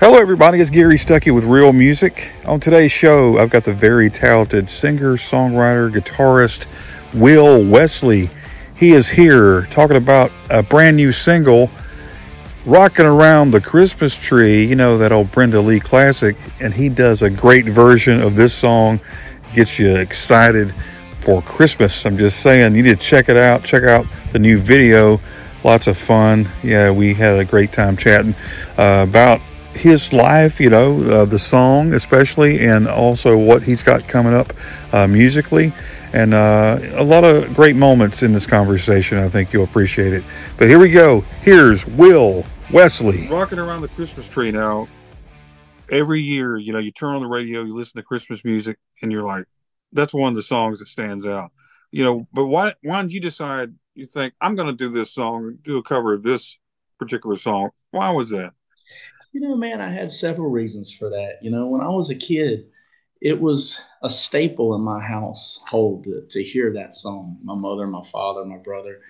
[0.00, 0.58] Hello, everybody.
[0.60, 2.32] It's Gary Stuckey with Real Music.
[2.46, 6.66] On today's show, I've got the very talented singer, songwriter, guitarist
[7.12, 8.30] Will Wesley.
[8.74, 11.70] He is here talking about a brand new single,
[12.64, 16.38] Rocking Around the Christmas Tree, you know, that old Brenda Lee classic.
[16.62, 19.00] And he does a great version of this song,
[19.52, 20.74] gets you excited
[21.14, 22.06] for Christmas.
[22.06, 23.64] I'm just saying, you need to check it out.
[23.64, 25.20] Check out the new video.
[25.62, 26.48] Lots of fun.
[26.62, 28.34] Yeah, we had a great time chatting
[28.78, 29.42] uh, about
[29.74, 34.52] his life, you know, uh, the song especially, and also what he's got coming up
[34.92, 35.72] uh, musically.
[36.12, 39.18] And uh, a lot of great moments in this conversation.
[39.18, 40.24] I think you'll appreciate it.
[40.58, 41.20] But here we go.
[41.40, 43.28] Here's Will Wesley.
[43.28, 44.88] Rocking around the Christmas tree now.
[45.90, 49.10] Every year, you know, you turn on the radio, you listen to Christmas music, and
[49.10, 49.44] you're like,
[49.92, 51.50] that's one of the songs that stands out.
[51.90, 55.12] You know, but why why did you decide you think I'm going to do this
[55.12, 56.56] song, do a cover of this
[56.98, 57.70] particular song?
[57.90, 58.52] Why was that?
[59.32, 61.38] You know, man, I had several reasons for that.
[61.42, 62.66] You know, when I was a kid,
[63.20, 67.38] it was a staple in my household to, to hear that song.
[67.44, 69.00] My mother, my father, my brother.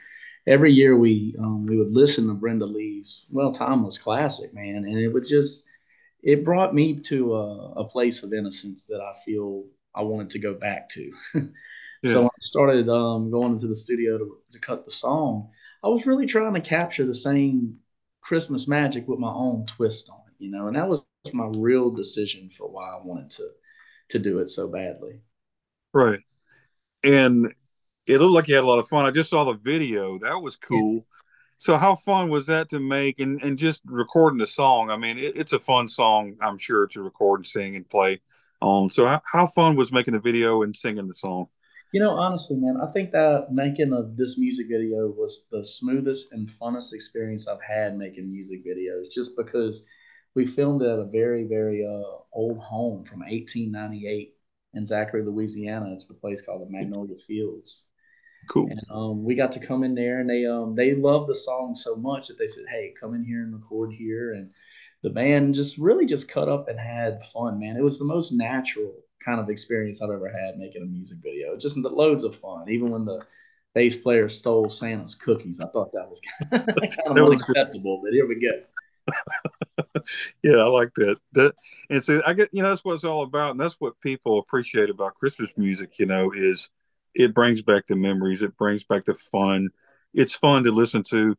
[0.47, 4.99] Every year we um, we would listen to Brenda Lee's "Well, Timeless Classic," man, and
[4.99, 5.65] it would just
[6.23, 10.39] it brought me to a, a place of innocence that I feel I wanted to
[10.39, 11.13] go back to.
[11.35, 11.43] yeah.
[12.03, 15.51] So I started um, going into the studio to, to cut the song.
[15.85, 17.77] I was really trying to capture the same
[18.21, 21.91] Christmas magic with my own twist on it, you know, and that was my real
[21.91, 23.49] decision for why I wanted to
[24.11, 25.21] to do it so badly.
[25.93, 26.21] Right.
[27.05, 27.47] And
[28.07, 29.07] it looked like you had a lot of fun.
[29.07, 30.19] I just saw the video.
[30.19, 30.95] That was cool.
[30.95, 31.01] Yeah.
[31.59, 34.91] So how fun was that to make and, and just recording the song?
[34.91, 38.21] I mean, it, it's a fun song, I'm sure, to record and sing and play
[38.63, 38.91] on.
[38.91, 41.49] So how, how fun was making the video and singing the song?
[41.93, 46.33] You know, honestly, man, I think that making of this music video was the smoothest
[46.33, 49.11] and funnest experience I've had making music videos.
[49.13, 49.85] Just because
[50.35, 54.35] we filmed it at a very, very uh, old home from 1898
[54.75, 55.93] in Zachary, Louisiana.
[55.93, 57.85] It's a place called the Magnolia Fields.
[58.49, 58.69] Cool.
[58.71, 61.75] And um, we got to come in there, and they um, they loved the song
[61.75, 64.51] so much that they said, "Hey, come in here and record here." And
[65.03, 67.77] the band just really just cut up and had fun, man.
[67.77, 68.95] It was the most natural
[69.25, 71.57] kind of experience I've ever had making a music video.
[71.57, 72.69] Just loads of fun.
[72.69, 73.23] Even when the
[73.75, 76.21] bass player stole Santa's cookies, I thought that was
[76.51, 78.01] kind of, kind of unacceptable.
[78.03, 78.63] But here we go.
[80.43, 81.19] yeah, I like that.
[81.33, 81.55] That
[81.89, 84.39] and so I get you know that's what it's all about, and that's what people
[84.39, 85.99] appreciate about Christmas music.
[85.99, 86.71] You know, is
[87.15, 89.71] it brings back the memories, it brings back the fun.
[90.15, 91.37] It's fun to listen to.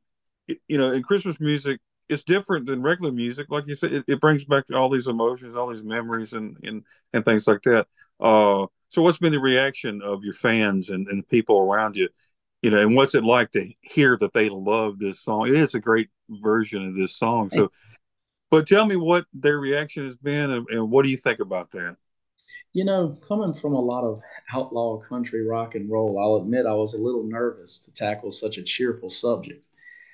[0.67, 1.79] You know, in Christmas music,
[2.11, 3.47] it's different than regular music.
[3.49, 6.83] Like you said, it, it, brings back all these emotions, all these memories, and and
[7.13, 7.87] and things like that.
[8.19, 12.09] Uh, so, what's been the reaction of your fans and, and the people around you?
[12.61, 15.47] You know, and what's it like to hear that they love this song?
[15.47, 17.49] It is a great version of this song.
[17.51, 17.71] So,
[18.51, 21.71] but tell me what their reaction has been, and, and what do you think about
[21.71, 21.95] that?
[22.73, 24.21] You know, coming from a lot of
[24.53, 28.57] outlaw country rock and roll, I'll admit I was a little nervous to tackle such
[28.57, 29.65] a cheerful subject.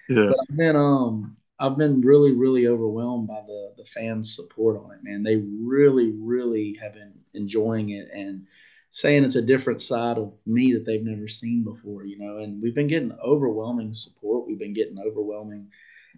[0.08, 0.28] Yeah.
[0.30, 4.92] But I've been um I've been really, really overwhelmed by the the fans' support on
[4.92, 5.24] it, man.
[5.24, 8.46] They really, really have been enjoying it and
[8.90, 12.38] saying it's a different side of me that they've never seen before, you know.
[12.38, 14.48] And we've been getting overwhelming support.
[14.48, 15.68] We've been getting overwhelming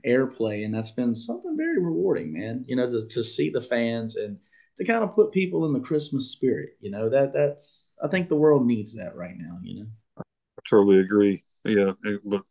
[0.06, 2.66] airplay, and that's been something very rewarding, man.
[2.68, 4.38] You know, to, to see the fans and
[4.78, 6.72] to kind of put people in the Christmas spirit.
[6.82, 9.58] You know, that that's I think the world needs that right now.
[9.64, 10.24] You know, I
[10.70, 11.46] totally agree.
[11.64, 11.94] Yeah,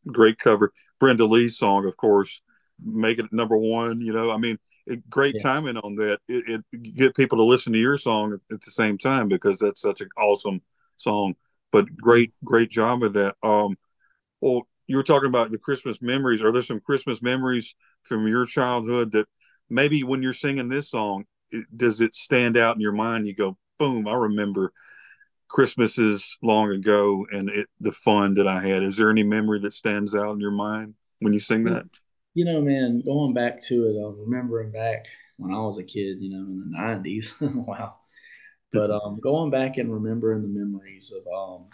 [0.07, 0.73] great cover.
[0.99, 2.41] Brenda Lee's song, of course
[2.85, 4.01] make it number one.
[4.01, 5.43] You know, I mean, it, great yeah.
[5.43, 6.19] timing on that.
[6.29, 9.59] It, it, get people to listen to your song at, at, the same time because
[9.59, 10.63] that's such an awesome
[10.97, 11.35] song.
[11.71, 13.37] But great, great job with that.
[13.43, 13.77] Um,
[14.41, 16.43] well, you were talking about the Christmas memories.
[16.43, 19.29] Are there some Christmas memories from your childhood that
[19.69, 23.27] maybe when you're singing this song, it, does it stand out in your mind?
[23.27, 24.73] You go, boom, I remember
[25.49, 28.83] Christmases long ago and it, the fun that I had.
[28.83, 31.85] Is there any memory that stands out in your mind when you sing that?
[32.39, 35.07] You know, man, going back to it, uh, remembering back
[35.39, 37.33] when I was a kid, you know, in the '90s.
[37.67, 37.97] wow.
[38.73, 41.67] But um, going back and remembering the memories of um,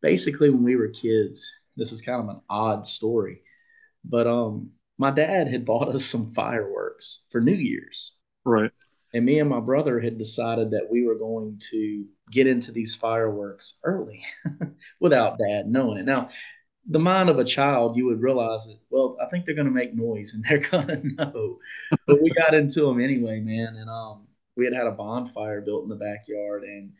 [0.00, 1.50] basically when we were kids.
[1.76, 3.42] This is kind of an odd story,
[4.04, 8.16] but um, my dad had bought us some fireworks for New Year's.
[8.44, 8.70] Right.
[9.12, 12.94] And me and my brother had decided that we were going to get into these
[12.94, 14.24] fireworks early
[15.00, 16.04] without dad knowing it.
[16.04, 16.30] Now,
[16.88, 19.72] the mind of a child, you would realize that, well, I think they're going to
[19.72, 21.58] make noise and they're going to know.
[22.06, 23.76] but we got into them anyway, man.
[23.76, 26.92] And um, we had had a bonfire built in the backyard, and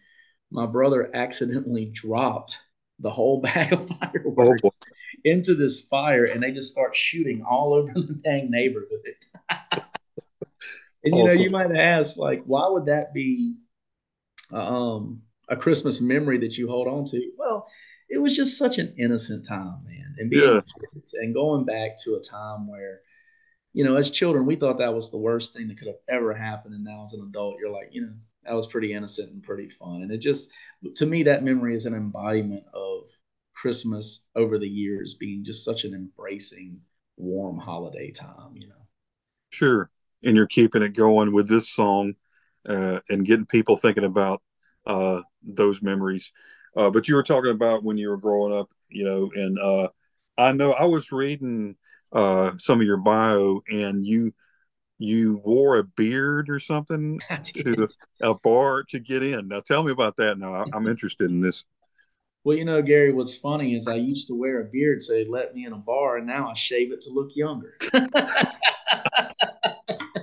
[0.50, 2.58] my brother accidentally dropped
[3.00, 4.70] the whole bag of fireworks oh,
[5.24, 9.00] into this fire, and they just start shooting all over the dang neighborhood.
[11.04, 11.36] And you awesome.
[11.36, 13.54] know, you might ask, like, why would that be
[14.52, 17.30] um, a Christmas memory that you hold on to?
[17.38, 17.68] Well,
[18.08, 20.14] it was just such an innocent time, man.
[20.18, 20.60] And being yeah.
[21.14, 23.00] and going back to a time where,
[23.72, 26.32] you know, as children, we thought that was the worst thing that could have ever
[26.32, 26.74] happened.
[26.74, 28.14] And now as an adult, you're like, you know,
[28.44, 30.02] that was pretty innocent and pretty fun.
[30.02, 30.50] And it just,
[30.94, 33.04] to me, that memory is an embodiment of
[33.54, 36.80] Christmas over the years being just such an embracing,
[37.16, 38.74] warm holiday time, you know.
[39.50, 39.90] Sure.
[40.22, 42.14] And you're keeping it going with this song
[42.68, 44.42] uh, and getting people thinking about
[44.86, 46.32] uh, those memories.
[46.76, 49.88] Uh, but you were talking about when you were growing up, you know, and uh,
[50.36, 51.76] I know I was reading
[52.12, 54.32] uh, some of your bio, and you
[54.98, 57.88] you wore a beard or something to
[58.22, 59.48] a bar to get in.
[59.48, 60.38] Now, tell me about that.
[60.38, 61.64] Now, I, am interested in this.
[62.44, 65.26] Well, you know, Gary, what's funny is I used to wear a beard so they
[65.26, 67.74] let me in a bar, and now I shave it to look younger.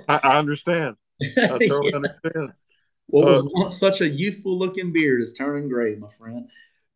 [0.08, 0.96] I, I, understand.
[1.20, 1.96] I totally yeah.
[1.96, 2.52] understand.
[3.06, 6.48] What was uh, once such a youthful looking beard is turning gray, my friend.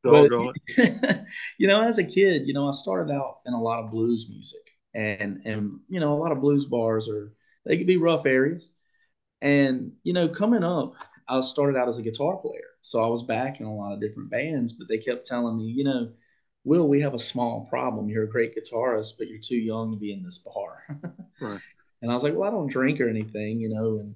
[0.03, 0.31] But,
[1.59, 4.29] you know, as a kid, you know, I started out in a lot of blues
[4.31, 7.33] music, and and you know, a lot of blues bars are
[7.67, 8.73] they could be rough areas.
[9.43, 10.95] And you know, coming up,
[11.29, 14.01] I started out as a guitar player, so I was back in a lot of
[14.01, 14.73] different bands.
[14.73, 16.11] But they kept telling me, you know,
[16.65, 18.09] Will, we have a small problem.
[18.09, 20.85] You're a great guitarist, but you're too young to be in this bar.
[21.41, 21.61] right.
[22.03, 24.15] And I was like, well, I don't drink or anything, you know, and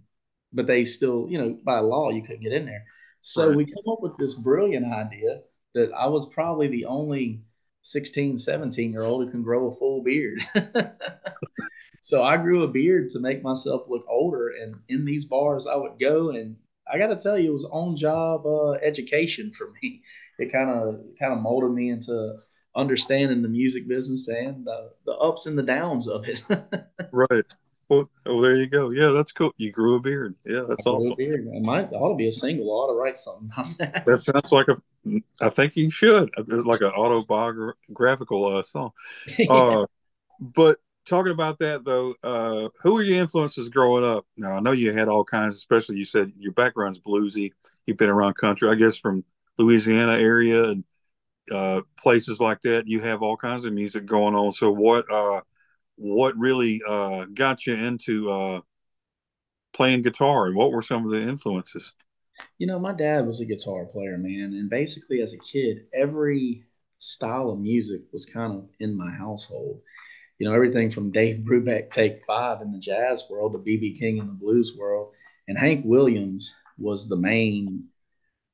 [0.52, 2.84] but they still, you know, by law, you couldn't get in there.
[3.20, 3.56] So right.
[3.56, 5.40] we come up with this brilliant idea
[5.74, 7.42] that I was probably the only
[7.82, 10.42] 16, 17 year old who can grow a full beard.
[12.00, 14.48] so I grew a beard to make myself look older.
[14.60, 16.56] And in these bars, I would go and
[16.92, 20.02] I got to tell you, it was on job uh, education for me.
[20.38, 22.36] It kind of kind of molded me into
[22.74, 26.42] understanding the music business and the, the ups and the downs of it.
[27.12, 27.44] right.
[27.92, 28.88] Well, oh, there you go.
[28.88, 29.52] Yeah, that's cool.
[29.58, 30.34] You grew a beard.
[30.46, 31.12] Yeah, that's awesome.
[31.12, 31.46] A beard.
[31.52, 32.66] It might ought to be a single.
[32.70, 34.06] I ought to write something on that.
[34.06, 34.80] That sounds like a.
[35.42, 38.92] I think you should like an autobiographical uh, song.
[39.38, 39.52] yeah.
[39.52, 39.86] uh,
[40.40, 44.24] but talking about that though, uh, who were your influences growing up?
[44.38, 45.56] Now I know you had all kinds.
[45.56, 47.52] Especially you said your background's bluesy.
[47.84, 49.22] You've been around country, I guess, from
[49.58, 50.84] Louisiana area and
[51.50, 52.88] uh, places like that.
[52.88, 54.54] You have all kinds of music going on.
[54.54, 55.04] So what?
[56.02, 58.60] What really uh, got you into uh,
[59.72, 61.92] playing guitar and what were some of the influences?
[62.58, 64.54] You know, my dad was a guitar player, man.
[64.54, 66.64] And basically, as a kid, every
[66.98, 69.80] style of music was kind of in my household.
[70.38, 73.96] You know, everything from Dave Brubeck, Take Five in the jazz world to B.B.
[73.98, 75.12] King in the blues world.
[75.46, 77.84] And Hank Williams was the main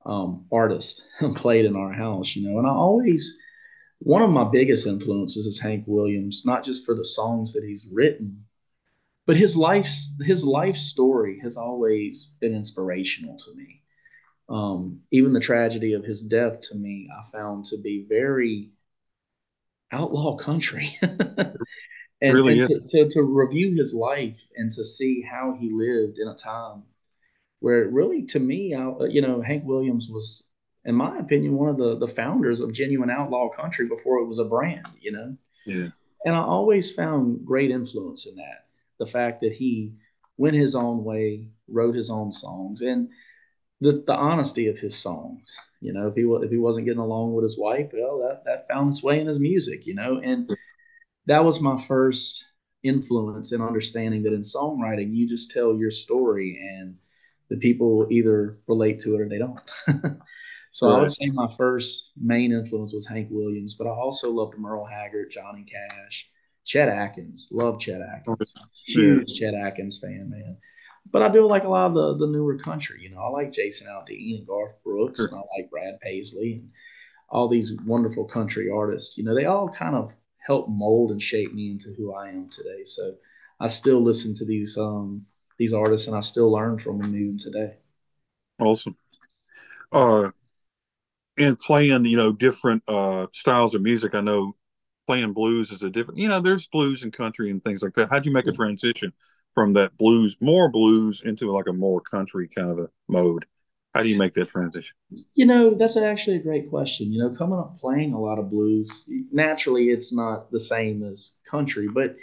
[0.05, 1.07] um, artist
[1.37, 2.59] played in our house, you know.
[2.59, 3.39] And I always
[4.01, 7.89] one of my biggest influences is Hank Williams, not just for the songs that he's
[7.91, 8.45] written,
[9.27, 9.89] but his life
[10.21, 13.83] his life story has always been inspirational to me.
[14.49, 18.71] Um, even the tragedy of his death to me, I found to be very
[19.93, 20.99] outlaw country.
[21.03, 21.55] and,
[22.23, 26.29] really and to, to, to review his life and to see how he lived in
[26.29, 26.85] a time
[27.61, 30.45] where really to me, I, you know, Hank Williams was
[30.89, 34.39] in my opinion, one of the the founders of genuine outlaw country before it was
[34.39, 35.37] a brand, you know.
[35.67, 35.89] Yeah.
[36.25, 38.67] And I always found great influence in that.
[38.99, 39.93] The fact that he
[40.39, 43.11] went his own way, wrote his own songs, and
[43.83, 45.59] the the honesty of his songs.
[45.83, 48.67] You know, if he if he wasn't getting along with his wife, well, that that
[48.67, 49.87] found its way in his music.
[49.87, 50.51] You know, and
[51.27, 52.47] that was my first
[52.83, 56.97] influence in understanding that in songwriting, you just tell your story and
[57.51, 59.61] the people either relate to it or they don't.
[60.79, 60.99] So right.
[60.99, 64.85] I would say my first main influence was Hank Williams, but I also loved Merle
[64.85, 66.31] Haggard, Johnny Cash,
[66.65, 67.49] Chet Atkins.
[67.51, 68.55] Love Chet Atkins.
[68.87, 70.57] Huge Chet Atkins fan, man.
[71.11, 73.03] But I do like a lot of the, the newer country.
[73.03, 75.27] You know, I like Jason Aldean and Garth Brooks, sure.
[75.27, 76.71] and I like Brad Paisley and
[77.29, 79.19] all these wonderful country artists.
[79.19, 80.13] You know, they all kind of
[80.47, 82.85] help mold and shape me into who I am today.
[82.85, 83.17] So
[83.59, 85.27] I still listen to these um
[85.59, 87.79] these artists and I still learn from them even today.
[88.61, 88.97] Awesome.
[89.91, 90.31] Uh
[91.39, 94.15] and playing you know different uh styles of music.
[94.15, 94.55] I know
[95.07, 98.11] playing blues is a different you know there's blues and country and things like that.
[98.11, 99.13] How'd you make a transition
[99.55, 103.47] from that blues more blues into like a more country kind of a mode?
[103.95, 104.95] How do you make that transition?
[105.35, 107.13] You know that's actually a great question.
[107.13, 111.37] You know coming up playing a lot of blues naturally it's not the same as
[111.51, 112.17] country but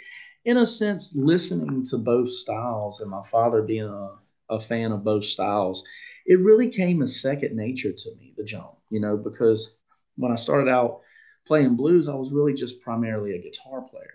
[0.44, 4.10] in a sense listening to both styles and my father being a,
[4.48, 5.84] a fan of both styles
[6.24, 9.72] it really came as second nature to me the jump you know, because
[10.16, 11.00] when I started out
[11.46, 14.14] playing blues, I was really just primarily a guitar player.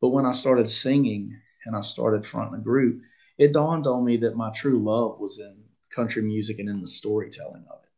[0.00, 1.36] But when I started singing
[1.66, 3.02] and I started fronting a group,
[3.36, 5.56] it dawned on me that my true love was in
[5.90, 7.88] country music and in the storytelling of it.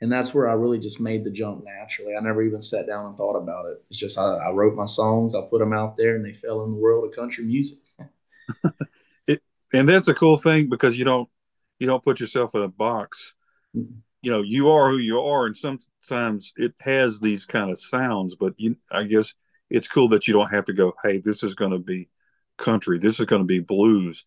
[0.00, 2.14] And that's where I really just made the jump naturally.
[2.16, 3.82] I never even sat down and thought about it.
[3.88, 6.64] It's just I, I wrote my songs, I put them out there, and they fell
[6.64, 7.78] in the world of country music.
[9.26, 11.30] it, and that's a cool thing because you don't
[11.78, 13.34] you don't put yourself in a box.
[13.74, 14.00] Mm-hmm.
[14.26, 18.34] You know, you are who you are, and sometimes it has these kind of sounds.
[18.34, 19.32] But you, I guess
[19.70, 22.08] it's cool that you don't have to go, "Hey, this is going to be
[22.56, 22.98] country.
[22.98, 24.24] This is going to be blues."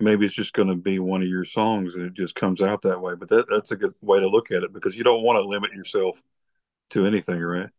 [0.00, 2.82] maybe it's just going to be one of your songs and it just comes out
[2.82, 3.14] that way.
[3.14, 5.48] But that, that's a good way to look at it because you don't want to
[5.48, 6.20] limit yourself
[6.90, 7.70] to anything, right?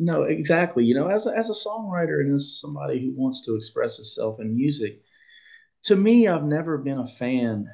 [0.00, 0.84] No, exactly.
[0.84, 4.40] You know, as a, as a songwriter and as somebody who wants to express himself
[4.40, 5.00] in music,
[5.84, 7.68] to me, I've never been a fan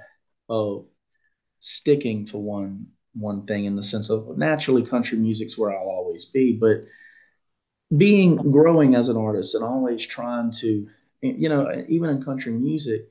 [0.50, 0.84] of
[1.58, 6.24] sticking to one one thing in the sense of naturally country music's where I'll always
[6.24, 6.84] be, but
[7.96, 10.88] being growing as an artist and always trying to,
[11.22, 13.08] you know, even in country music,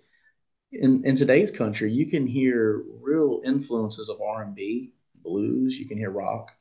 [0.72, 4.92] in, in today's country, you can hear real influences of R&B,
[5.24, 6.52] blues, you can hear rock.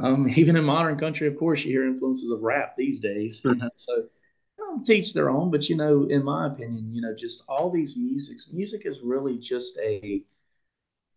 [0.00, 3.40] Um, even in modern country, of course, you hear influences of rap these days.
[3.44, 3.70] You know?
[3.76, 4.08] So
[4.84, 8.50] teach their own, but you know, in my opinion, you know, just all these musics,
[8.52, 10.22] music is really just a,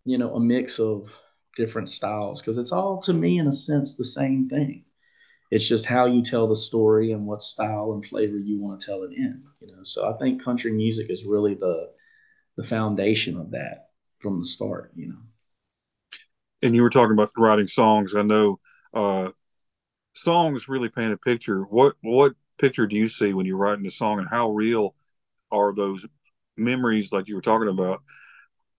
[0.06, 1.10] you know, a mix of
[1.56, 4.86] different styles because it's all to me in a sense the same thing.
[5.52, 8.86] It's just how you tell the story and what style and flavor you want to
[8.86, 9.44] tell it in.
[9.62, 11.92] You know, so I think country music is really the
[12.56, 14.92] the foundation of that from the start.
[14.96, 15.22] You know.
[16.64, 18.16] And you were talking about writing songs.
[18.16, 18.60] I know
[18.94, 19.32] uh,
[20.14, 21.64] songs really paint a picture.
[21.64, 24.96] What what picture do you see when you're writing a song, and how real
[25.52, 26.06] are those
[26.58, 28.02] memories, like you were talking about?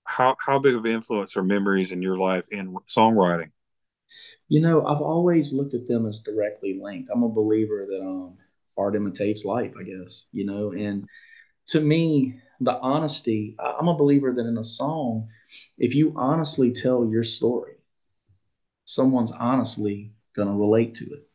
[0.05, 3.51] How how big of influence are memories in your life in songwriting?
[4.49, 7.11] You know, I've always looked at them as directly linked.
[7.13, 8.37] I'm a believer that um,
[8.77, 11.07] art imitates life, I guess, you know, and
[11.69, 15.29] to me, the honesty, I'm a believer that in a song,
[15.79, 17.75] if you honestly tell your story,
[18.85, 21.29] someone's honestly going to relate to it.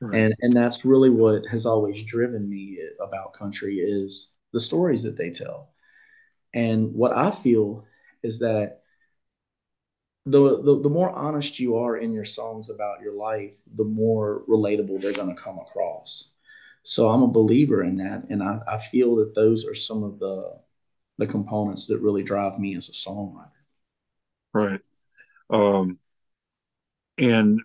[0.00, 0.20] Right.
[0.20, 5.16] And and that's really what has always driven me about country is the stories that
[5.16, 5.70] they tell.
[6.54, 7.84] And what I feel
[8.22, 8.82] is that
[10.26, 14.42] the, the, the more honest you are in your songs about your life, the more
[14.48, 16.30] relatable they're going to come across.
[16.82, 20.18] So I'm a believer in that, and I, I feel that those are some of
[20.18, 20.58] the
[21.18, 23.50] the components that really drive me as a songwriter.
[24.54, 24.80] Right.
[25.50, 25.98] Um,
[27.18, 27.60] and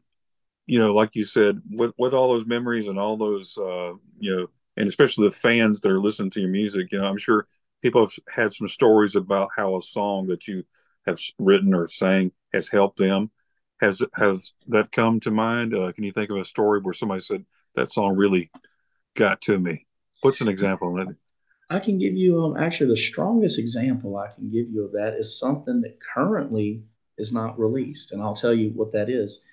[0.66, 4.36] you know, like you said, with with all those memories and all those, uh, you
[4.36, 7.48] know, and especially the fans that are listening to your music, you know, I'm sure
[7.84, 10.64] people have had some stories about how a song that you
[11.06, 13.30] have written or sang has helped them.
[13.82, 15.76] Has has that come to mind?
[15.76, 18.50] Uh, can you think of a story where somebody said that song really
[19.16, 19.86] got to me?
[20.22, 21.16] What's an example of that?
[21.70, 25.16] I can give you um, actually the strongest example I can give you of that
[25.16, 26.84] is something that currently
[27.18, 29.44] is not released, and I'll tell you what that is.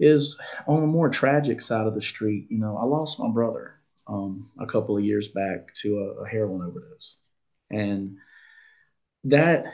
[0.00, 2.48] Is on the more tragic side of the street.
[2.50, 3.76] You know, I lost my brother
[4.08, 7.16] um, a couple of years back to a, a heroin overdose,
[7.70, 8.16] and
[9.24, 9.64] that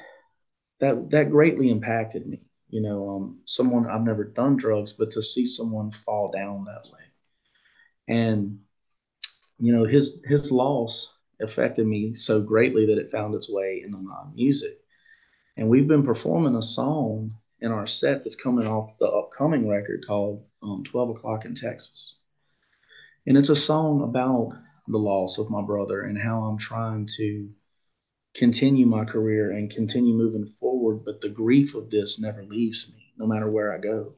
[0.80, 2.40] that that greatly impacted me.
[2.68, 6.90] You know, um, someone I've never done drugs, but to see someone fall down that
[6.90, 7.00] way,
[8.09, 8.61] and
[9.59, 13.99] you know his his loss affected me so greatly that it found its way into
[13.99, 14.78] my music.
[15.56, 20.04] And we've been performing a song in our set that's coming off the upcoming record
[20.06, 22.16] called um, 12 O'Clock in Texas.
[23.26, 24.52] And it's a song about
[24.88, 27.49] the loss of my brother and how I'm trying to
[28.34, 31.04] continue my career and continue moving forward.
[31.04, 34.14] But the grief of this never leaves me, no matter where I go.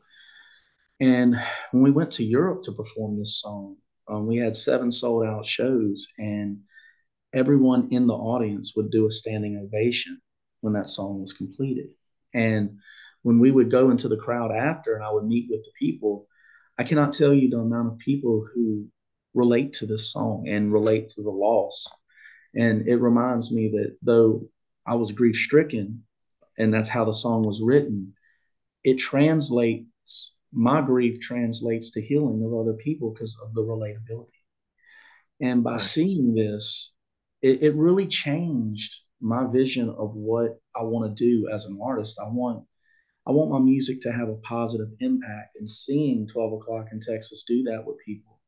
[1.00, 1.40] And
[1.72, 3.76] when we went to Europe to perform this song,
[4.08, 6.06] um, we had seven sold out shows.
[6.18, 6.58] And
[7.32, 10.20] everyone in the audience would do a standing ovation
[10.60, 11.88] when that song was completed.
[12.34, 12.78] And
[13.22, 16.26] when we would go into the crowd after and I would meet with the people,
[16.78, 18.86] I cannot tell you the amount of people who
[19.34, 21.86] relate to this song and relate to the loss.
[22.54, 24.48] And it reminds me that though
[24.86, 26.04] I was grief stricken,
[26.58, 28.14] and that's how the song was written,
[28.84, 34.28] it translates, my grief translates to healing of other people because of the relatability.
[35.40, 36.92] And by seeing this,
[37.40, 42.18] it, it really changed my vision of what I want to do as an artist.
[42.20, 42.64] I want
[43.24, 47.44] I want my music to have a positive impact, and seeing 12 o'clock in Texas
[47.46, 48.40] do that with people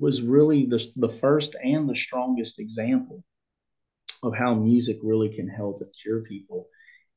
[0.00, 3.22] was really the, the first and the strongest example
[4.22, 6.66] of how music really can help and cure people,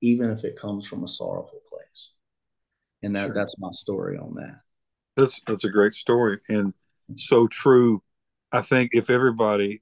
[0.01, 2.13] even if it comes from a sorrowful place.
[3.01, 3.33] And that, sure.
[3.33, 4.59] that's my story on that.
[5.15, 6.73] That's that's a great story and
[7.17, 8.01] so true.
[8.51, 9.81] I think if everybody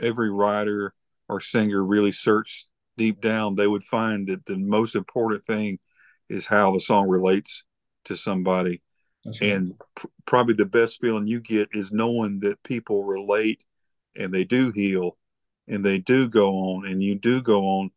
[0.00, 0.92] every writer
[1.28, 5.78] or singer really searched deep down, they would find that the most important thing
[6.28, 7.64] is how the song relates
[8.04, 8.82] to somebody.
[9.40, 13.64] And pr- probably the best feeling you get is knowing that people relate
[14.16, 15.16] and they do heal
[15.68, 17.90] and they do go on and you do go on.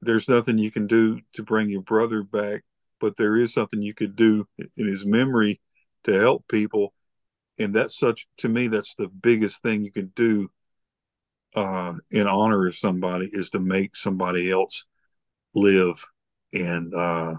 [0.00, 2.62] There's nothing you can do to bring your brother back,
[3.00, 5.60] but there is something you could do in his memory
[6.04, 6.92] to help people.
[7.58, 10.50] And that's such, to me, that's the biggest thing you can do
[11.54, 14.84] uh, in honor of somebody is to make somebody else
[15.54, 16.04] live
[16.52, 17.34] and uh,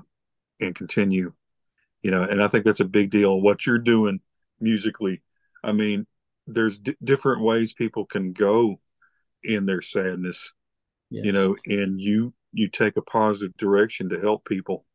[0.60, 1.32] and continue.
[2.04, 3.42] You know, and I think that's a big deal.
[3.42, 4.22] What you're doing
[4.60, 5.24] musically,
[5.64, 6.06] I mean,
[6.46, 8.80] there's d- different ways people can go
[9.44, 10.54] in their sadness.
[11.10, 11.24] Yeah.
[11.24, 14.86] You know, and you you take a positive direction to help people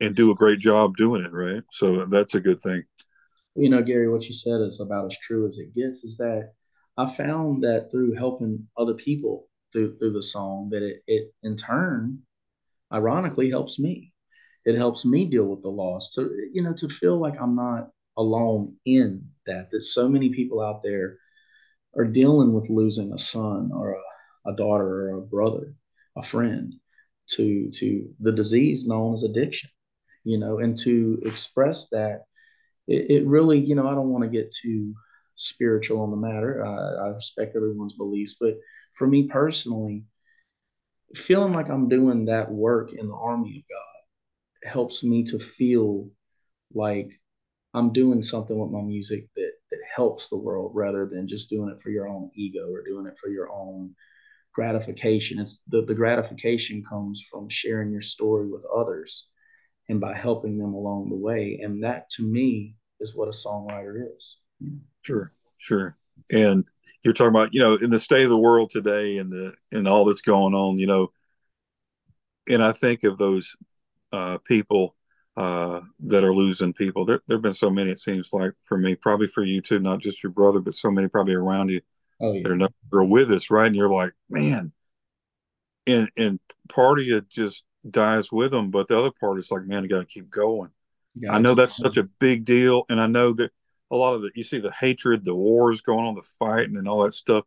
[0.00, 1.62] and do a great job doing it, right?
[1.72, 2.82] So that's a good thing.
[3.54, 6.04] You know, Gary, what you said is about as true as it gets.
[6.04, 6.52] Is that
[6.98, 11.56] I found that through helping other people through through the song, that it, it in
[11.56, 12.20] turn,
[12.92, 14.12] ironically, helps me.
[14.66, 16.12] It helps me deal with the loss.
[16.14, 19.70] To you know, to feel like I'm not alone in that.
[19.70, 21.18] That so many people out there
[21.96, 25.72] are dealing with losing a son or a, a daughter or a brother,
[26.16, 26.74] a friend,
[27.36, 29.70] to to the disease known as addiction.
[30.24, 32.24] You know, and to express that,
[32.88, 34.94] it, it really, you know, I don't want to get too
[35.36, 36.66] spiritual on the matter.
[36.66, 38.54] I, I respect everyone's beliefs, but
[38.94, 40.06] for me personally,
[41.14, 43.95] feeling like I'm doing that work in the army of God
[44.64, 46.08] helps me to feel
[46.74, 47.10] like
[47.74, 51.70] I'm doing something with my music that that helps the world rather than just doing
[51.70, 53.94] it for your own ego or doing it for your own
[54.54, 55.38] gratification.
[55.38, 59.28] It's the, the gratification comes from sharing your story with others
[59.88, 61.60] and by helping them along the way.
[61.62, 64.38] And that to me is what a songwriter is.
[65.02, 65.96] Sure, sure.
[66.32, 66.64] And
[67.02, 69.86] you're talking about, you know, in the state of the world today and the and
[69.86, 71.08] all that's going on, you know,
[72.48, 73.56] and I think of those
[74.16, 74.94] uh, people
[75.36, 77.04] uh, that are losing people.
[77.04, 77.90] There, there have been so many.
[77.90, 80.90] It seems like for me, probably for you too, not just your brother, but so
[80.90, 81.82] many probably around you
[82.22, 82.42] oh, yeah.
[82.42, 83.66] that are, no, are with us, right?
[83.66, 84.72] And you're like, man,
[85.86, 89.64] and and part of you just dies with them, but the other part is like,
[89.64, 90.70] man, you got to keep going.
[91.30, 93.50] I know that's such a big deal, and I know that
[93.90, 96.88] a lot of the you see the hatred, the wars going on, the fighting, and
[96.88, 97.44] all that stuff.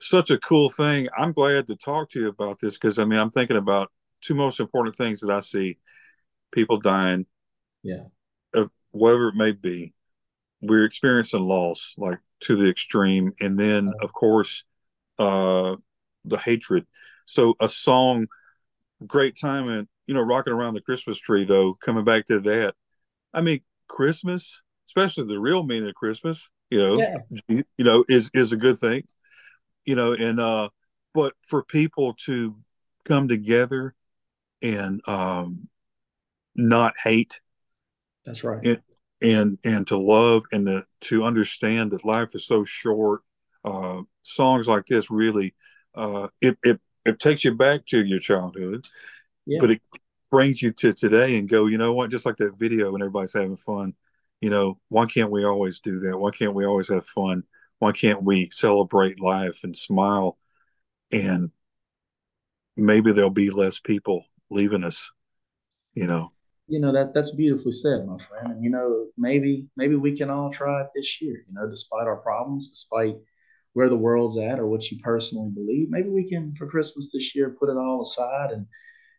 [0.00, 1.08] Such a cool thing.
[1.16, 4.34] I'm glad to talk to you about this because I mean I'm thinking about two
[4.34, 5.78] most important things that I see:
[6.52, 7.26] people dying,
[7.82, 8.04] yeah,
[8.54, 9.94] of whatever it may be.
[10.60, 14.64] We're experiencing loss, like to the extreme, and then of course,
[15.18, 15.76] uh,
[16.24, 16.86] the hatred.
[17.26, 18.26] So a song,
[19.06, 21.44] great time, and you know, rocking around the Christmas tree.
[21.44, 22.74] Though coming back to that,
[23.32, 27.62] I mean, Christmas especially the real meaning of Christmas, you know, yeah.
[27.76, 29.04] you know, is is a good thing,
[29.84, 30.70] you know, and uh,
[31.14, 32.56] but for people to
[33.04, 33.94] come together
[34.62, 35.68] and um,
[36.56, 37.40] not hate,
[38.24, 38.82] that's right, and
[39.20, 43.22] and, and to love and to, to understand that life is so short.
[43.64, 45.54] Uh, songs like this really,
[45.94, 48.86] uh, it it it takes you back to your childhood,
[49.46, 49.58] yeah.
[49.60, 49.82] but it
[50.30, 52.10] brings you to today and go, you know what?
[52.10, 53.94] Just like that video, and everybody's having fun
[54.40, 56.18] you know, why can't we always do that?
[56.18, 57.44] Why can't we always have fun?
[57.78, 60.38] Why can't we celebrate life and smile?
[61.10, 61.50] And
[62.76, 65.10] maybe there'll be less people leaving us,
[65.94, 66.32] you know.
[66.66, 68.52] You know that that's beautifully said, my friend.
[68.52, 71.42] And you know, maybe maybe we can all try it this year.
[71.46, 73.16] You know, despite our problems, despite
[73.72, 77.34] where the world's at or what you personally believe, maybe we can for Christmas this
[77.34, 78.66] year put it all aside and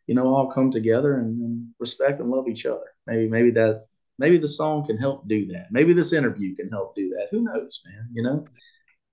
[0.05, 2.85] you know all come together and, and respect and love each other.
[3.07, 3.85] Maybe maybe that
[4.19, 5.67] maybe the song can help do that.
[5.71, 7.29] Maybe this interview can help do that.
[7.31, 8.09] Who knows, man?
[8.13, 8.45] You know.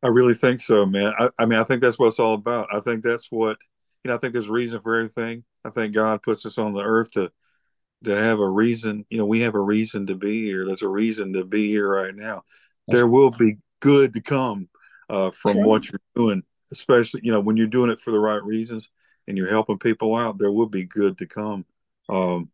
[0.03, 1.15] I really think so, man.
[1.19, 2.69] I, I mean, I think that's what it's all about.
[2.71, 3.57] I think that's what
[4.05, 4.15] you know.
[4.15, 5.45] I think there's a reason for everything.
[5.67, 7.31] I think God puts us on the earth to
[8.05, 9.05] to have a reason.
[9.11, 10.65] You know, we have a reason to be here.
[10.65, 12.45] There's a reason to be here right now.
[12.89, 14.69] There will be good to come
[15.11, 18.43] uh, from what you're doing, especially you know when you're doing it for the right
[18.43, 18.91] reasons
[19.27, 20.39] and you're helping people out.
[20.39, 21.65] There will be good to come.
[22.09, 22.49] Um,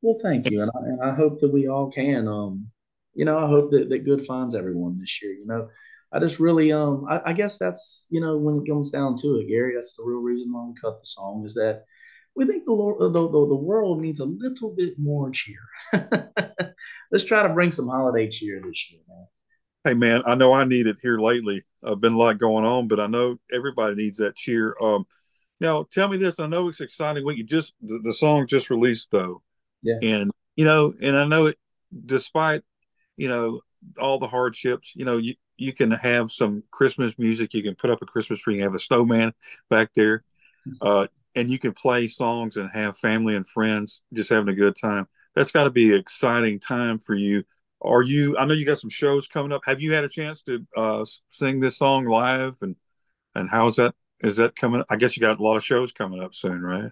[0.00, 2.26] well, thank you, and I, and I hope that we all can.
[2.26, 2.68] Um,
[3.14, 5.32] you know, I hope that, that good finds everyone this year.
[5.32, 5.68] You know,
[6.12, 9.36] I just really, um, I, I guess that's you know when it comes down to
[9.36, 11.84] it, Gary, that's the real reason why we cut the song is that
[12.36, 15.60] we think the Lord, the, the, the world needs a little bit more cheer.
[17.10, 19.26] Let's try to bring some holiday cheer this year, man.
[19.84, 21.62] Hey man, I know I need it here lately.
[21.84, 24.74] I've been a lot going on, but I know everybody needs that cheer.
[24.80, 25.06] Um,
[25.60, 26.40] now tell me this.
[26.40, 27.24] I know it's exciting.
[27.24, 29.42] When you just the, the song just released though.
[29.82, 29.98] Yeah.
[30.02, 31.58] And, you know, and I know it,
[32.06, 32.62] despite,
[33.16, 33.60] you know,
[34.00, 37.54] all the hardships, you know, you, you can have some Christmas music.
[37.54, 38.56] You can put up a Christmas tree.
[38.56, 39.32] You have a snowman
[39.70, 40.24] back there,
[40.80, 44.76] uh, and you can play songs and have family and friends just having a good
[44.80, 45.06] time.
[45.34, 47.44] That's got to be an exciting time for you.
[47.82, 48.38] Are you?
[48.38, 49.62] I know you got some shows coming up.
[49.66, 52.56] Have you had a chance to uh, sing this song live?
[52.62, 52.76] And
[53.34, 53.94] and how's that?
[54.20, 54.84] Is that coming?
[54.88, 56.90] I guess you got a lot of shows coming up soon, right?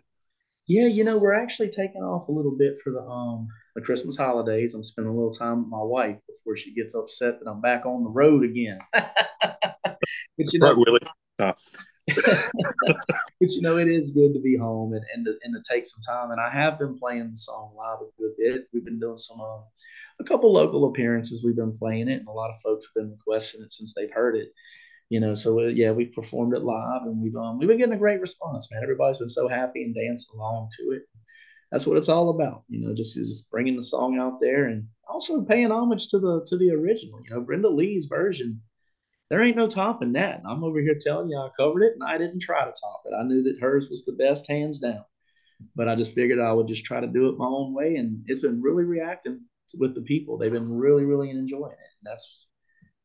[0.66, 4.16] Yeah, you know, we're actually taking off a little bit for the um the Christmas
[4.16, 4.74] holidays.
[4.74, 7.87] I'm spending a little time with my wife before she gets upset that I'm back
[7.87, 8.78] on the road again.
[8.92, 9.98] but
[10.37, 11.00] you know, right, Willie.
[11.38, 11.52] Uh.
[12.16, 12.96] but
[13.40, 16.00] you know, it is good to be home and and to, and to take some
[16.02, 16.30] time.
[16.30, 18.62] And I have been playing the song live a good bit.
[18.72, 19.62] We've been doing some um,
[20.20, 21.44] a couple local appearances.
[21.44, 24.12] We've been playing it, and a lot of folks have been requesting it since they've
[24.12, 24.48] heard it.
[25.10, 27.94] You know, so uh, yeah, we've performed it live, and we've um, we've been getting
[27.94, 28.82] a great response, man.
[28.82, 31.02] Everybody's been so happy and dancing along to it.
[31.70, 34.86] That's what it's all about, you know, just just bringing the song out there and
[35.08, 37.20] also paying homage to the to the original.
[37.24, 38.60] You know, Brenda Lee's version.
[39.33, 40.40] There ain't no topping that.
[40.40, 43.01] And I'm over here telling you I covered it, and I didn't try to top
[43.07, 43.14] it.
[43.18, 45.07] I knew that hers was the best, hands down.
[45.75, 48.23] But I just figured I would just try to do it my own way, and
[48.27, 49.40] it's been really reacting
[49.79, 50.37] with the people.
[50.37, 51.79] They've been really, really enjoying it.
[52.03, 52.47] And that's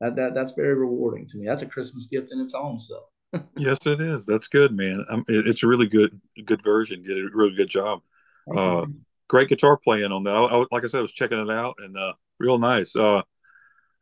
[0.02, 1.46] that, that that's very rewarding to me.
[1.46, 3.06] That's a Christmas gift in its own self.
[3.58, 4.26] yes, it is.
[4.26, 5.06] That's good, man.
[5.10, 6.12] Um, it, it's a really good
[6.46, 7.06] good version.
[7.06, 8.02] You did a really good job.
[8.54, 8.86] Uh,
[9.30, 10.36] great guitar playing on that.
[10.36, 12.98] I, I, like I said, I was checking it out and uh, real nice.
[12.98, 13.22] Uh,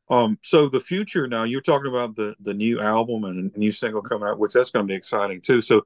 [0.10, 3.72] um, so the future now, you're talking about the the new album and a new
[3.72, 5.62] single coming out, which that's going to be exciting too.
[5.62, 5.84] So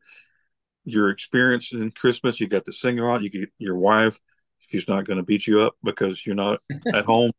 [0.86, 4.20] your experience in Christmas, you got the singer out, you get your wife.
[4.60, 6.60] She's not going to beat you up because you're not
[6.94, 7.32] at home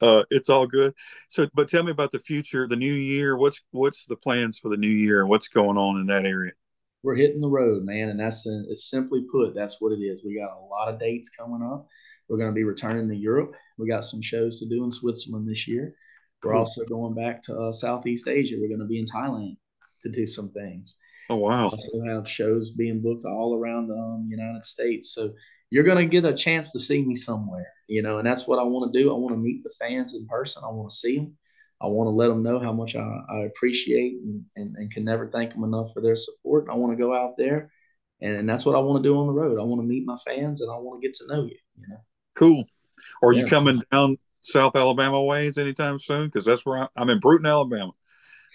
[0.00, 0.94] uh, it's all good.
[1.28, 3.36] So, but tell me about the future, the new year.
[3.36, 6.52] What's what's the plans for the new year, and what's going on in that area?
[7.02, 9.54] We're hitting the road, man, and that's it's simply put.
[9.54, 10.24] That's what it is.
[10.24, 11.86] We got a lot of dates coming up.
[12.28, 13.54] We're going to be returning to Europe.
[13.78, 15.94] We got some shows to do in Switzerland this year.
[16.42, 16.60] We're cool.
[16.60, 18.56] also going back to uh, Southeast Asia.
[18.60, 19.56] We're going to be in Thailand
[20.02, 20.96] to do some things.
[21.30, 21.64] Oh wow!
[21.64, 25.12] We also have shows being booked all around the um, United States.
[25.12, 25.32] So
[25.70, 28.58] you're going to get a chance to see me somewhere, you know, and that's what
[28.58, 29.10] I want to do.
[29.10, 30.62] I want to meet the fans in person.
[30.64, 31.36] I want to see them.
[31.80, 35.04] I want to let them know how much I, I appreciate and, and, and, can
[35.04, 36.66] never thank them enough for their support.
[36.68, 37.70] I want to go out there,
[38.20, 39.60] and, and that's what I want to do on the road.
[39.60, 41.56] I want to meet my fans, and I want to get to know you.
[41.76, 42.00] You know.
[42.38, 42.64] Cool.
[43.22, 43.40] Are yeah.
[43.40, 46.26] you coming down South Alabama ways anytime soon?
[46.26, 47.90] Because that's where I, I'm in Brewton, Alabama.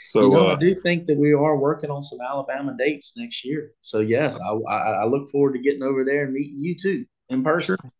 [0.05, 3.13] So you know, uh, I do think that we are working on some Alabama dates
[3.17, 3.71] next year.
[3.81, 7.05] So yes, I, I, I look forward to getting over there and meeting you too
[7.29, 7.77] in person.
[7.81, 7.91] Sure.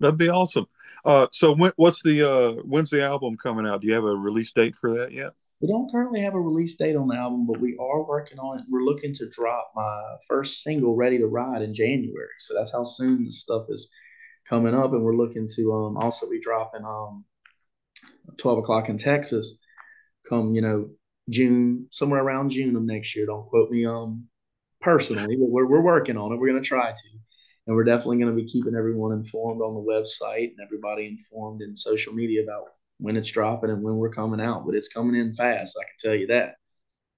[0.00, 0.66] That'd be awesome.
[1.04, 3.80] Uh, so when, what's the uh, when's the album coming out?
[3.80, 5.32] Do you have a release date for that yet?
[5.60, 8.58] We don't currently have a release date on the album, but we are working on
[8.58, 8.64] it.
[8.68, 12.28] We're looking to drop my first single, "Ready to Ride," in January.
[12.38, 13.90] So that's how soon the stuff is
[14.48, 17.24] coming up, and we're looking to um, also be dropping um,
[18.38, 19.58] 12 o'clock in Texas
[20.28, 20.90] come you know
[21.30, 23.26] June, somewhere around June of next year.
[23.26, 24.26] Don't quote me um
[24.80, 26.36] personally, but we're we're working on it.
[26.36, 27.08] We're gonna try to,
[27.66, 31.76] and we're definitely gonna be keeping everyone informed on the website and everybody informed in
[31.76, 32.64] social media about
[32.98, 34.66] when it's dropping and when we're coming out.
[34.66, 36.56] But it's coming in fast, I can tell you that.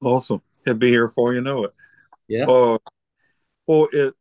[0.00, 0.42] Awesome.
[0.66, 1.74] It'll be here before you know it.
[2.28, 2.44] Yeah.
[2.44, 2.78] Uh,
[3.66, 4.14] well, it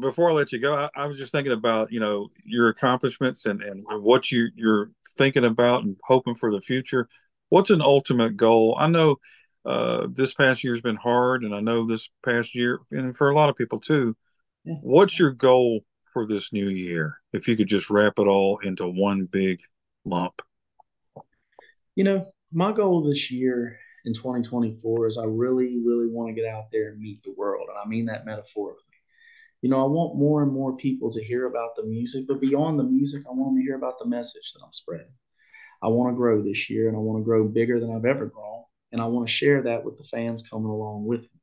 [0.00, 3.46] before I let you go, I, I, was just thinking about you know your accomplishments
[3.46, 7.08] and and what you you're thinking about and hoping for the future
[7.50, 8.74] what's an ultimate goal?
[8.78, 9.16] I know
[9.66, 13.34] uh, this past year's been hard, and I know this past year, and for a
[13.34, 14.16] lot of people too.
[14.64, 15.80] What's your goal
[16.12, 17.18] for this new year?
[17.32, 19.60] If you could just wrap it all into one big
[20.04, 20.42] lump.
[21.96, 26.50] You know, my goal this year in 2024 is I really, really want to get
[26.50, 28.84] out there and meet the world, and I mean that metaphorically.
[29.62, 32.78] You know, I want more and more people to hear about the music, but beyond
[32.78, 35.12] the music, I want them to hear about the message that I'm spreading.
[35.82, 38.26] I want to grow this year and I want to grow bigger than I've ever
[38.26, 38.62] grown.
[38.92, 41.40] And I want to share that with the fans coming along with me.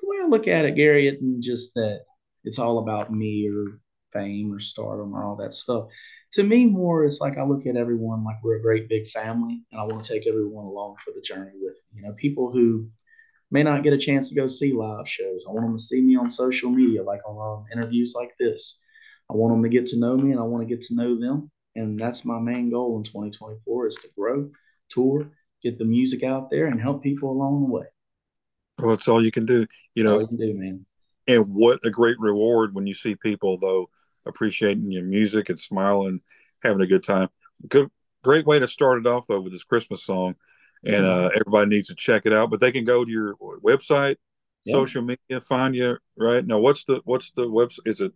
[0.00, 2.02] The way I look at it, Gary, isn't just that
[2.44, 3.80] it's all about me or
[4.12, 5.88] fame or stardom or all that stuff.
[6.32, 9.62] To me, more it's like I look at everyone like we're a great big family,
[9.70, 12.00] and I want to take everyone along for the journey with me.
[12.00, 12.88] You know, people who
[13.50, 15.44] may not get a chance to go see live shows.
[15.48, 18.78] I want them to see me on social media, like on um, interviews like this.
[19.30, 21.18] I want them to get to know me, and I want to get to know
[21.18, 24.50] them and that's my main goal in 2024 is to grow,
[24.88, 25.30] tour,
[25.62, 27.84] get the music out there, and help people along the way.
[28.78, 29.66] Well, that's all you can do.
[29.94, 30.86] You know, you can do, man.
[31.28, 33.88] And what a great reward when you see people though
[34.26, 36.20] appreciating your music and smiling,
[36.62, 37.28] having a good time.
[37.68, 37.90] Good,
[38.22, 40.34] great way to start it off though with this Christmas song,
[40.84, 42.50] and uh, everybody needs to check it out.
[42.50, 44.16] But they can go to your website,
[44.64, 44.72] yeah.
[44.72, 46.58] social media, find you right now.
[46.58, 47.86] What's the what's the website?
[47.86, 48.12] Is it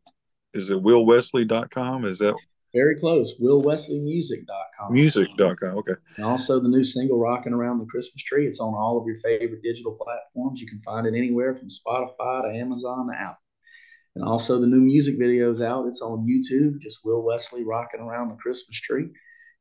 [0.53, 2.05] is it willwesley.com?
[2.05, 2.35] Is that
[2.73, 3.39] Very close.
[3.41, 4.93] WillWesleyMusic.com.
[4.93, 5.79] Music.com.
[5.79, 5.95] Okay.
[6.17, 9.19] And also the new single "Rocking Around the Christmas Tree." It's on all of your
[9.21, 10.61] favorite digital platforms.
[10.61, 13.37] You can find it anywhere from Spotify to Amazon to Apple.
[14.17, 15.87] And also the new music videos out.
[15.87, 16.81] It's on YouTube.
[16.81, 19.09] Just Will Wesley rocking around the Christmas tree.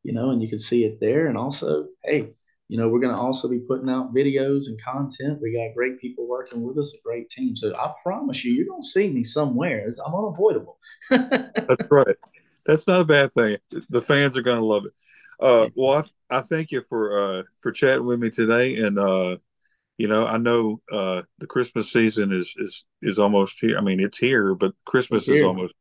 [0.03, 1.27] You know, and you can see it there.
[1.27, 2.29] And also, hey,
[2.69, 5.41] you know, we're going to also be putting out videos and content.
[5.41, 7.55] We got great people working with us, a great team.
[7.55, 9.89] So I promise you, you're going to see me somewhere.
[10.05, 10.77] I'm unavoidable.
[11.09, 12.15] That's right.
[12.67, 13.57] That's not a bad thing.
[13.89, 14.93] The fans are going to love it.
[15.39, 19.37] Uh, well, I, I, thank you for uh, for chatting with me today, and uh,
[19.97, 23.77] you know, I know uh, the Christmas season is is is almost here.
[23.77, 25.75] I mean, it's here, but Christmas is almost.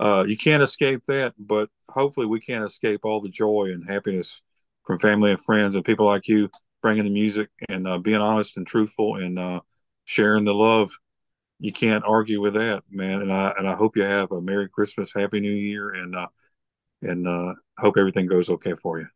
[0.00, 4.42] Uh, you can't escape that, but hopefully, we can't escape all the joy and happiness
[4.92, 6.50] from family and friends and people like you
[6.82, 9.60] bringing the music and uh, being honest and truthful and uh,
[10.04, 10.90] sharing the love.
[11.60, 13.22] You can't argue with that, man.
[13.22, 16.26] And I and I hope you have a Merry Christmas, Happy New Year, and uh,
[17.02, 19.06] and uh, hope everything goes okay for you.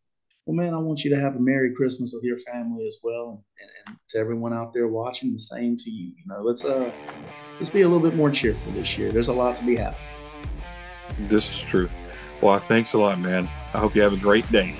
[0.46, 3.44] Well, man, I want you to have a Merry Christmas with your family as well,
[3.60, 6.12] and, and to everyone out there watching, the same to you.
[6.16, 6.92] You know, let's uh,
[7.58, 9.10] let's be a little bit more cheerful this year.
[9.10, 9.96] There's a lot to be happy.
[11.22, 11.90] This is true.
[12.40, 13.48] Well, thanks a lot, man.
[13.74, 14.76] I hope you have a great day.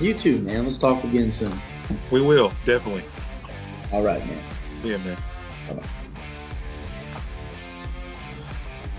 [0.00, 0.64] You too, man.
[0.64, 1.60] Let's talk again soon.
[2.10, 3.04] We will, definitely.
[3.92, 4.42] All right, man.
[4.82, 5.18] Yeah, man.
[5.68, 5.86] Bye-bye.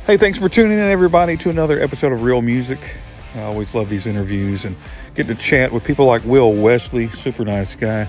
[0.06, 2.98] Hey, thanks for tuning in, everybody, to another episode of Real Music.
[3.34, 4.76] I always love these interviews and
[5.16, 8.08] get to chat with people like Will Wesley, super nice guy.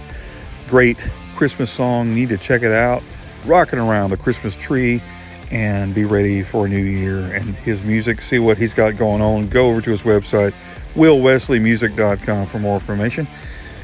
[0.68, 2.14] Great Christmas song.
[2.14, 3.02] Need to check it out.
[3.46, 5.02] Rocking around the Christmas tree
[5.50, 8.20] and be ready for a new year and his music.
[8.20, 9.48] See what he's got going on.
[9.48, 10.55] Go over to his website,
[10.94, 13.26] willwesleymusic.com for more information.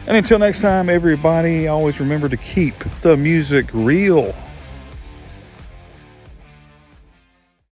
[0.07, 4.35] And until next time, everybody, always remember to keep the music real.